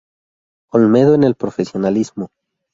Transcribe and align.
Olmedo 0.71 1.13
en 1.13 1.23
el 1.23 1.35
profesionalismo. 1.35 2.31